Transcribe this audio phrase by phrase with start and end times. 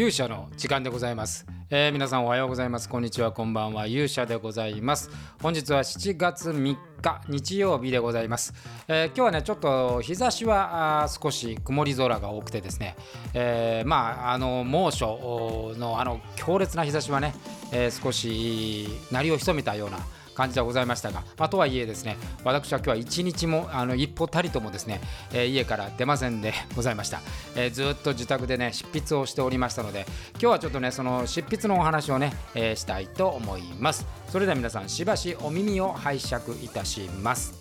[0.00, 2.88] 勇者の時間でございます、えー皆さんおはようございます。
[2.88, 3.32] こんにちは。
[3.32, 3.86] こんばんは。
[3.86, 5.10] 勇者でございます。
[5.42, 8.54] 本日は7月3日日曜日でございます、
[8.88, 12.96] えー今日はねちょっと日差しは少し曇り空が多くてですね、
[13.34, 17.34] えーまああの猛暑のあの強烈な日差しはね、
[17.70, 19.98] えー少し鳴りを潜めたような
[20.34, 25.00] 感じではございましたが、まあ、とはいえですね私は今日は一日もあの一歩たりともですね、
[25.32, 27.20] えー家から出ませんで ございました、
[27.56, 34.06] えーずっと自宅でね執筆をしておりましたので今日はちょっとねその執筆のお話をね、えーしたいと思います。
[34.28, 37.60] それでは皆さんしばしお耳を拝借いたします。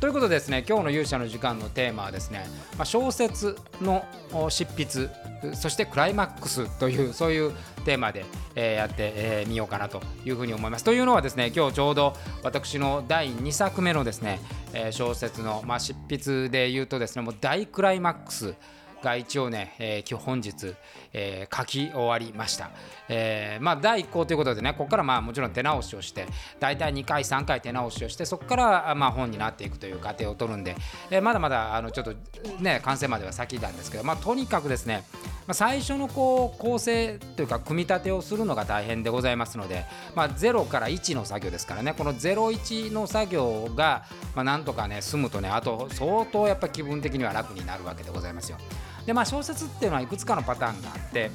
[0.00, 2.46] ということでですね今日の勇者の時間のテーマはですね、
[2.76, 4.04] まあ、小説の
[4.50, 5.10] 執筆
[5.54, 7.52] そしてクライマックスというそういう
[7.84, 10.84] テーマで、えーやってみ、えーようかなというふうに思います。
[10.84, 14.40] というのはですね今日ちょうど私の第2作目のですね、
[14.72, 18.54] えー小説の、まあ、執筆で言うとですねもう大クライマックス
[19.02, 20.74] が一応ね、えー今日本日、
[21.12, 22.70] えー書き終わりました。
[23.08, 26.26] えーまあ第1項ということでね、ここからまあもちろん手直しをして、
[26.58, 30.74] 大体2回、3回手直しをして、そこからまあ本になっていくという過程を取るんで、
[31.10, 32.14] えーまだまだあのちょっと
[32.60, 35.04] ね、完成までは先なんですけど、まあとにかくですね、
[35.52, 48.58] あ、最初のこう構成というか組み立てをするのが大変でございますので、まあ、0から1の作業ですからねこの01の作業が、まあ、なんとかね済むとねあと相当やっぱ気分的には楽になるわけでございますよ。
[49.06, 51.30] でまあ小説っていうのはいくつかのパターンがあって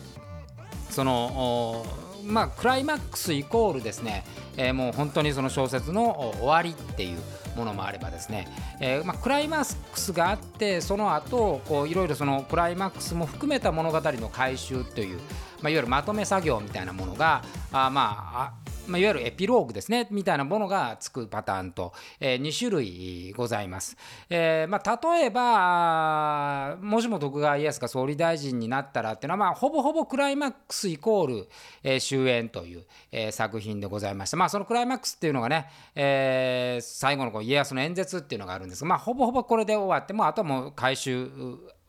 [0.90, 1.86] その
[2.30, 4.24] まあクライマックスイコールですね、
[4.58, 7.20] えーもう本当にその小説の終わりっていう
[7.56, 8.48] ものもあればですね、
[8.80, 23.98] えーまあ、クライマックスがあってその後こういろいろそのクライマックスも含めた物語の回収という、まあ、いわゆるまとめ作業みたいなものがあまあまあ、いわゆるエピローグですねみたいなものがつくパターンと、え2種類ございます。
[24.30, 31.48] えーまあ、例えばもしも徳川家康が総理大臣になったらっていうのは、まあ、ほぼほぼクライマックスイコール、
[31.84, 34.38] えー終焉という、えー作品でございました。
[34.38, 41.30] まあ、そのクライマックスっていうのがね、えー最後のこう家康の演説っていうのがあるんですが、まあ、ほぼほぼこれで終わってもうあとはもう回収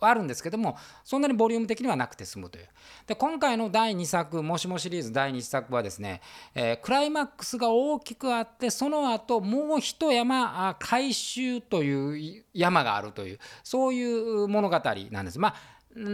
[0.01, 2.69] はあるんですけどもそんなにボリューム的にはなくて済むという。
[3.07, 6.21] で今回の第2作「もしも」シリーズ第2作はですね、
[6.55, 15.39] えークライマックスが大きくあってその後もう一山回収という山があるというそういう物語なんです。
[15.39, 15.55] まあ
[15.95, 16.05] うん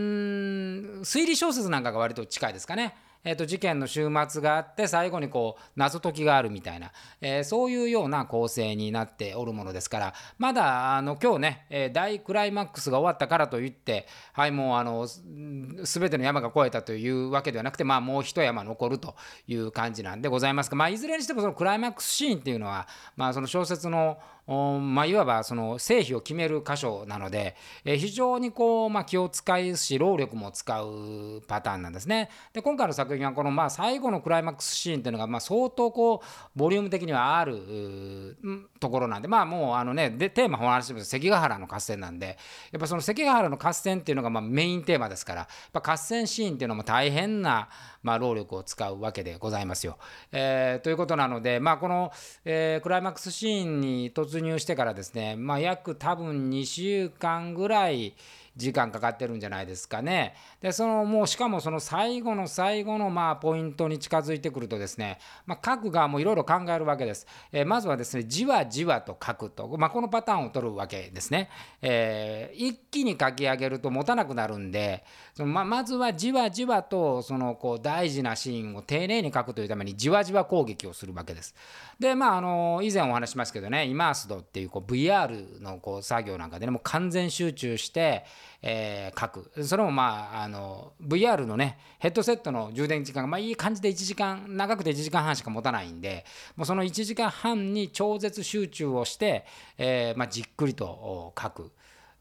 [1.03, 2.95] 推理小説なんかが割と近いですかね。
[3.27, 10.15] えー、と事件の終末があって最後にこう謎解きがあるみたいな、えーそういうような構成になっておるものですから。
[10.39, 19.17] まだあの今日ね、えー大クライマックスが終わったからといってはいもうあの全ての山が越えたというわけではなくてまあもう一山残ると
[19.49, 32.31] いう感じなんでございますが、まあ、いずれにしてもそのクライマックスシーンっていうのは、まあ、その小説のまあ、いわばその成否を決める箇所なので、えー非常にこう、まあ、気を使いし労力も使うパターンなんですね。
[32.53, 38.37] で今回の作品はこのまあ最後のクライマックスシーンっていうのがまあ相当こうボリューム的にはある
[38.79, 42.39] ところなんでまあもうあのねでテーマお話しします関ヶ原の合戦なんで
[42.71, 47.69] やっぱその関ヶ原の合戦っていうのがまあメインテーマですからやっぱ合戦シーンっていうのも大変な
[48.03, 49.99] まあ労力を使うわけでございますよ。
[50.31, 52.13] えーということなのでまあこの、
[52.45, 58.15] えークライマックスシーンに突入してからですねまあ約多分2週間ぐらい
[58.57, 60.35] 時間かかってるんじゃないですかね。
[60.61, 67.27] でそのもうしかもその最後の最後のまあポイントに近づいてくるとですね、まあ、書く側もいろいろ考えるわけです。
[67.53, 71.51] えーまずはですねじわじわと書くと、まあ、このパターンを取るわけですね。
[71.83, 81.55] えー一気に書き上げると持たなくなるんでそのままずはじわじわとそのこう大事なシーンを丁寧に書くというためにじわじわ攻撃をするわけです。
[81.99, 88.25] でまああの以前お話ししますけどねイマースドっていうこう VR のこう作業なんかでねもう完全集中して、
[88.63, 96.25] えー書くそれもまああの VR のねヘッドセットの充電時間がまあいい感じで1時間長くて1時間半しか持たないんで
[96.57, 99.45] もうその1時間半に超絶集中をして、
[99.79, 101.73] えーまあ、じっくりと書く。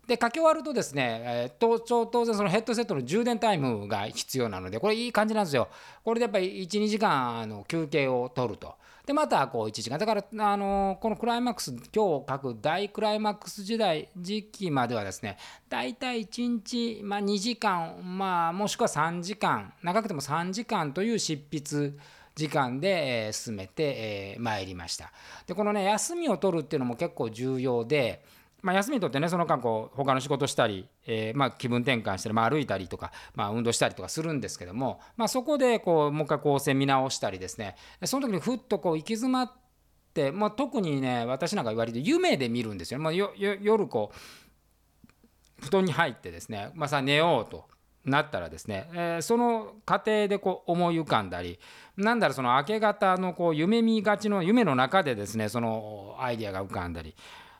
[0.07, 5.67] で書き終わるとですね、えー当然そのヘッドセットの充電タイムが必要なのでこれいい感じなんですよ。
[6.03, 8.75] これでやっぱり12時間あの休憩を取ると。
[9.05, 9.97] でまたこう1時間。
[9.97, 15.37] だからあのこのクライマックス今日書く大クライマックス時代時期まではですね
[15.69, 21.93] 大体1日、まあ、2時間、まあ、もしくは3時間長くても3時間という執筆
[22.35, 25.13] 時間で、え進めてま、えー参りました。
[25.47, 28.25] でこのね休みを取るっていうのも結構重要で
[28.65, 37.75] まあ、休みにとってねその間こう他の仕事したり、えーまあ、気分転換したり、まあ、歩いたりとか、まあ、運動したりとかするんですけども、まあ、そこでこうもう一回構成見直したりですね。
[38.05, 39.51] その時にふっとこう行き詰まっ
[40.15, 44.11] て、まあ、特にね私なんか割と夢で見るんですよ、まあ、よよ夜こ
[45.61, 47.65] う布団に入ってですね、まあ、さ寝ようと
[48.03, 51.59] なったらですね、えー、その過程でこう思い浮かんだり
[51.97, 57.15] なんだろうその明け方のこう夢見がちの夢の中でですねそのアイデアが浮かんだり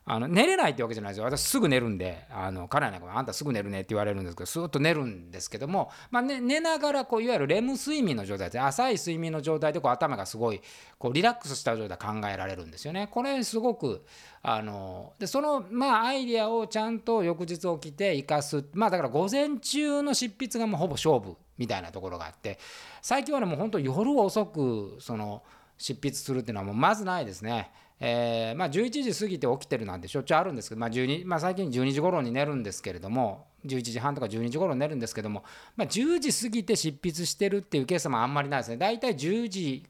[0.08, 10.62] あの寝れないってわけじゃないですよ私すぐ寝るんであの家内なんかあんたすぐ寝るねって言われるんですけどすっと寝るんですけども、まあね、寝ながらこういわゆるレム睡眠の状態で浅い睡眠の状態でこう頭がすごい
[11.00, 13.08] こうリラックスした状態で考えられるんですよね。
[13.10, 14.06] これすごく
[14.44, 22.60] あのでそのまあアイデアをちゃんと翌日起きて生かすまあだから午前中の執筆がもうほぼ勝負みたいなところがあって
[23.02, 25.42] 最近はねもう本当夜遅くその
[25.78, 27.72] 執筆するっていうのはもうまずないですね。
[28.00, 35.44] えー、まあ、11時過ぎて起きてるなんてしょっちゅうあるんですけど、まあ12まあ、最近12時頃に寝るんですけれども11時半とか12時頃に寝るんですけども、
[35.76, 38.78] まあ、10時過ぎて執筆してるっていうケースもあんまりないですね。
[38.78, 39.86] 大体10時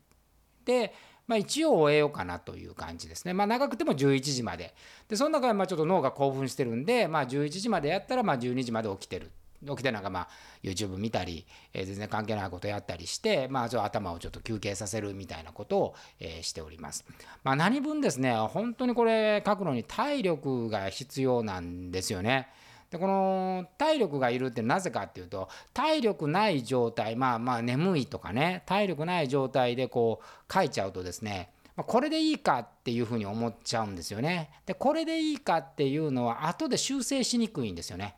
[0.65, 0.93] で、
[1.27, 4.75] まあ、一応終えようかなという感じですね、まあ、長くても11時まで。
[5.09, 9.31] でその中でまあちょっと脳が興奮してるんで、まあ、11時までやったらまあ12時まで起きてる。
[9.65, 10.27] 起きてなんかまあ
[10.63, 17.05] YouTube 見たり、えー、全然関係ないことやったりして、まあ、ちょ頭をちょっと休憩させるみたいなことを、えー、しております。
[17.43, 22.49] まあ、何分ですね本当にこれ書くのに体力が必要なんですよね。
[22.89, 34.49] でこの体力がいるってなぜかっていうと体力ない状態まあまあ眠いとかね体力ない状態でこう書いちゃうとですねこれでいいかっていうふうに思っちゃうんですよね。
[34.65, 38.15] でこれでいいかっていうのは後で修正しにくいんですよね。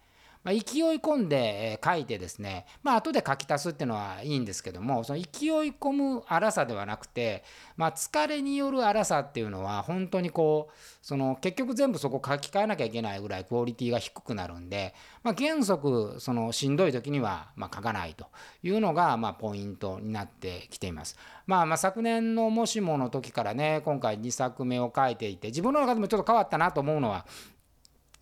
[0.48, 0.62] まあ、勢い
[1.00, 7.44] 込んで書いてですね、まあ後で書き足すっていうのはいいんですけどもその勢い込む荒さではなくて、
[7.76, 18.28] まあ、疲れによる荒さっていうのは本当にこうその結局全部そこ書き換えなきゃいけないぐらいクオリティが低くなるんで、まあ、原則そのしんどい時にはま書かないと
[18.64, 21.18] いうのがまポイントになってきています。
[21.46, 27.26] まあ、ま昨年のもしもの時からね今回2作目を書いていて自分の中でもちょっと変わったなと思うのは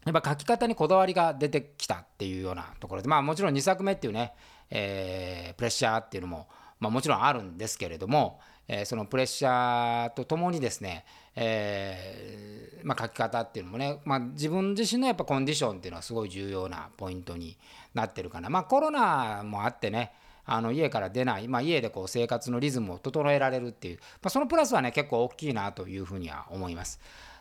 [0.06, 4.34] やっぱ書き方にこだわりが出てきたっていうようなところでまあもちろん2作目っていうね、
[4.70, 6.48] えー、プレッシャーっていうのも、
[6.80, 11.06] まあ、もちろんあるんですけれども、えー、そのプレッシャーとともにですね、
[11.36, 17.58] えーまあ、書き方っていうのもね、まあ、自分自身のやっぱコンディションっていうのはすごい重要なポイントに
[17.96, 18.50] なってるかな。
[18.50, 20.14] まあコロナもあってね
[20.46, 27.00] あの家から出ない、まあ、家でこう生活のリズムを整えられるっていう、まあ、そのプラスはね結構大きいなというふうには思います。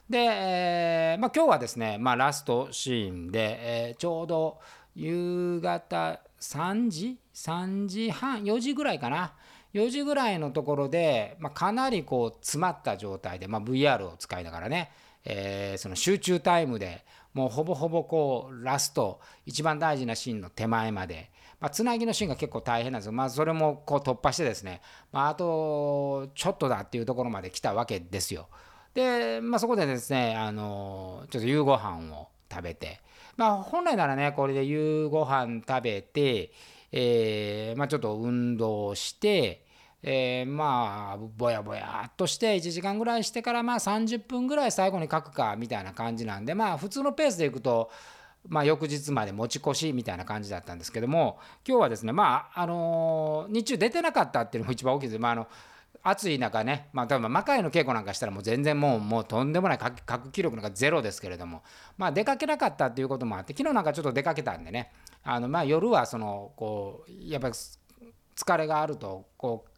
[0.09, 4.59] で、えーまあ、今日はですね、まあ、ラストシーンで、えー、ちょうど
[4.95, 9.33] 夕方3時3時半4時ぐらいかな
[9.73, 14.93] 4時ぐらいのところで、まあ、かなりこう詰まった状態で、まあ、VR を使いながらね、
[15.25, 21.31] えー、その集中タイムでもうほぼほぼこうラスト一番大事なシーンの手前まで、
[21.61, 28.49] まあ、つなぎのシーンが結構大変なんですよ、まあ、それもこう突破してですね、まあ、あとちょっとだっていうところまで来たわけですよ。
[28.95, 33.01] で、まあ、そこでですねあのちょっと夕ご飯を食べて、
[33.37, 36.53] まあ、本来ならねこれで夕ご飯食べて、
[36.93, 39.67] えーまあ、ちょっと運動して、
[40.03, 47.91] えー、まあぼやぼやっとして1時間ぐらいしてからまあ30分ぐらい最後に書くかみたいな感じなんでまあ普通のペースでいくと
[48.47, 55.19] まあ、翌日まで持ち越しみたいな感じだったんですけども今日はですねまああの日中出てなかったっていうのも一番大きいです。
[55.19, 55.49] まああの
[56.07, 61.63] 暑い中ね、まあ、多分魔界の稽古なんかしたらもう全然もうもうとんでもない書く記録なんかゼロですけれども、
[61.97, 64.93] まあ、出かけなかったっていうこともあって昨日なんかちょっと出かけたんでね
[65.23, 67.55] あのまあ夜はそのこうやっぱり
[68.37, 69.74] 疲れがあるとこう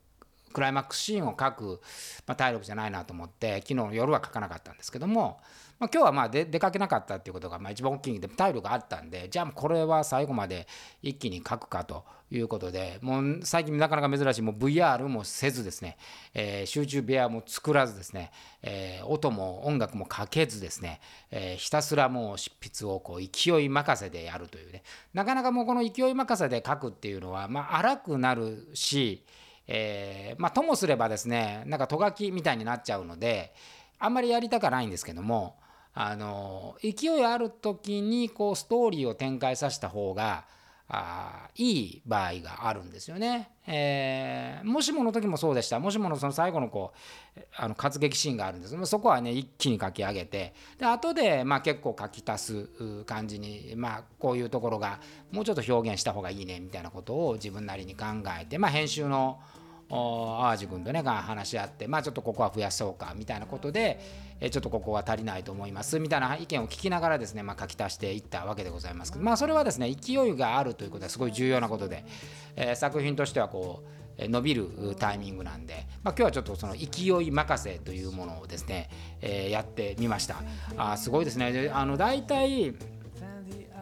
[0.57, 1.83] クライマックスシーンを書く、
[2.27, 5.39] まあ、体力じゃないなと思って昨日の夜は書かなかったんですけども、
[5.79, 10.67] まあ、今日はまあ出かけなかったっていうことがまあ一番大きいんで体力があったんでじゃあこれは最後まで
[11.03, 15.99] 一気に書くかということでもう最近なかなか珍しいもう VR もせずですね、
[16.33, 18.33] えー、集中部屋も作らずですね、
[18.63, 24.85] えー、音も音楽もかけずですね、えー、ひたすらもう執筆をこう勢い任せでやるというね。
[25.13, 29.23] なかなかもうこの勢い任せで書くっていうのはまあ荒くなるし
[29.69, 33.53] えー、まあともすればですねなんかとがきみたいになっちゃうので
[33.99, 35.57] あんまりやりたくないんですけども
[35.95, 40.45] あの勢いある時にこうストーリーを展開させた方が
[40.89, 43.51] あいい場合があるんですよね。
[43.67, 45.81] えー、もしもの時もそうでした。
[45.81, 55.01] もしものその最後のこうあの活劇シーンがあるんですそこはね一気に書き上げてで後でまあ結構書き足す感じにまあこういうところが
[55.33, 58.07] もうちょっと表現した方がいいねみたいなことを自分なりに考
[58.41, 59.41] えてまあ編集の
[59.89, 64.01] 淡路君とねが話し合ってまあちょっとここは増やそうかみたいなことで
[64.41, 72.05] えちょっとここは足りないと思いますみたいな意見を聞きながらですね、まあ、書き足していったわけでございますけどまあそれはですね勢いがあるということはすごい重要なことで、
[72.57, 73.85] え、作品としてはこ
[74.19, 78.89] う伸びるタイミングなんで、まあ、今日はちょっとその勢い任せというものをですね、
[79.21, 80.43] えー、やってみました。
[80.77, 81.71] あすごいですね。
[81.73, 82.75] あの大体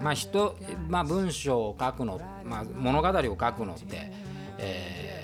[0.01, 0.57] まあ人
[0.89, 4.13] まあ、文章を書くの、まあ、物語を書くのって、
[4.59, 5.24] え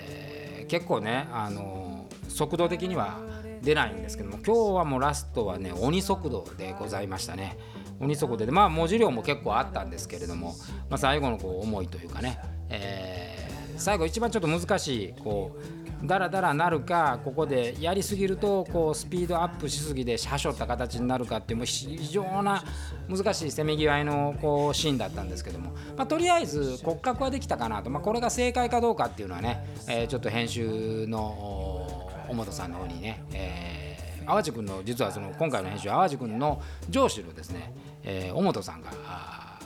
[0.71, 3.19] 結構ねあの速度的には
[3.61, 7.57] 出ないんですけども今日はもうラストはね鬼速度でございましたね。
[7.99, 10.55] 鬼速度でまあ文字量も結構あったんですけれども、
[10.89, 22.63] まあ、最後のこう思いというかね、えー、最後一番ちょっと難しいこうだらだらなるかここでやりすぎるとこうスピードアップしすぎでしゃしょった形になるかっていうもう非常な
[23.07, 38.91] 難しいせめぎ合いのこうシーンだったんですけども、まあ、とりあえず骨格はできたかなと、まあ、これが正解かどうかっていうのはね、えー、ちょっと編集の尾本さんの方にね、えー、淡路君の実はその今回の編集淡路君の上司のですねえー、尾本さんが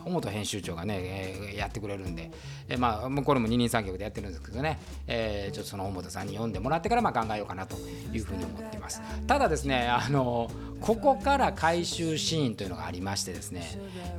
[0.05, 2.31] 尾本編集長がね、えー、やってくれるんで、
[2.69, 7.75] えー、まあこれも二人三脚でやってるんですけどね、えー、ちょっとその尾本さんに読んでもらってからまあ考えようかなと
[8.13, 9.01] いうふうに思っています。
[9.27, 10.49] ただですねあの
[10.81, 13.63] ここから回収シーンというのがありましてですね、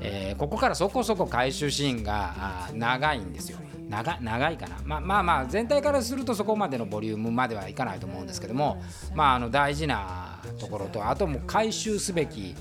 [0.00, 3.58] えー、ここからそこそこ回収シーンが長いんですよ。
[3.88, 8.82] 長長いかな、まあ、まあまあ全体からするとそこまでのボリュームまではいかないと思うんですけども
[9.14, 12.54] まああの大事なところとあともう回収すべき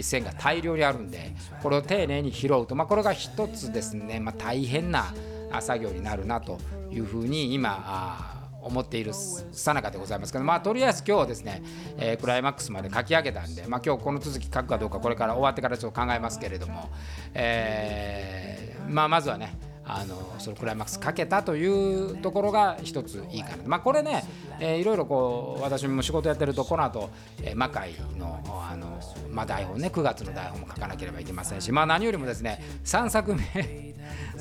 [0.00, 5.12] 線が大量にあるんでこれを丁寧に拾うと、まあ、これが一つですね、まあ、大変な
[5.60, 6.58] 作業になるなと
[6.90, 11.62] いうふうに今思っているさなかでございますけど、まあ、とりあえず今日はですね、
[11.98, 16.88] えー、クライマックスまで書き上げたんで、まあ、今日この続き書くかどうかこれから終わってからちょっと考えますけれども、
[17.34, 19.56] えーまあ、まずはね
[20.00, 24.24] あのそのクライマックスかけたというところが一ついいかなまあこれね、
[24.60, 27.10] えー、いろいろこう私も仕事やってるとこの後、
[27.42, 33.91] えー、魔界のあの、まあ、台本ね9月の台本も書かなければいけませんしまあ何よりもですね3作目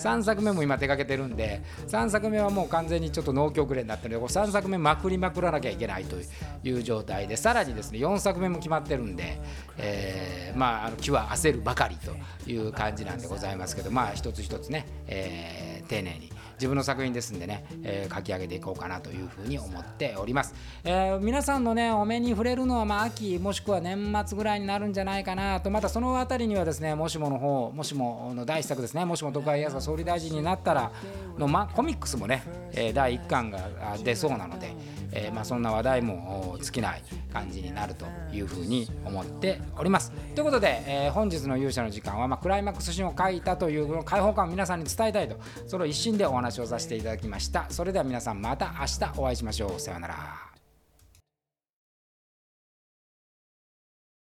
[0.01, 6.17] 3作目も今手掛けてるんで3作目はもう完全にちょっと農協遅れになってるので3作目まくりまくらなきゃいけないと
[6.63, 9.39] いう状態でさらにですね4作目も決まってるんで、
[9.77, 12.15] えー、まあの気は焦るばかりと
[12.49, 16.31] いう感じなんでございますけどまあ一つ一つね、えー、丁寧に
[16.61, 20.53] 自分の作品ですんでね、えー、書き上げていこうかなというふうに思っております、
[20.83, 25.71] えー、皆さんのねお目に触れるのはまあ秋もしくは年末ぐらいになるんじゃないかなと。
[25.71, 30.91] またその辺りにはですねもしもの方もしもの第一作ですねもしも徳川家康が総理大臣になったら
[31.39, 33.67] の、ま、コミックスもね、えー、第1巻が
[34.03, 34.75] 出そうなので、
[35.11, 40.11] えーまあ、そんな話題も尽きない感じになるというふうに思っております。
[40.35, 45.35] ということで、えー、本日の勇者の時間は、まあ、クライマックスシーンを書いたというこの開放感を皆さんに伝えたいと
[45.67, 47.65] その一心でお話をさせていただきました。
[47.69, 49.79] それでは皆さんまた明日お会いしましょう。
[49.79, 50.50] さようなら。